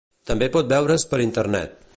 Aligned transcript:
També 0.29 0.47
pot 0.55 0.71
veure's 0.73 1.07
per 1.13 1.23
Internet. 1.29 1.81